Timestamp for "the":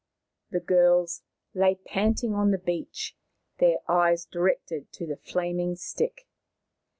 0.49-0.59, 2.49-2.57, 5.05-5.15